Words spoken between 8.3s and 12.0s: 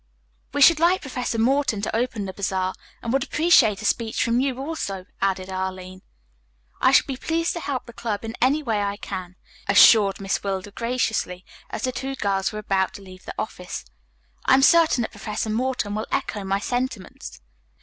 any way I can," assured Miss Wilder graciously as the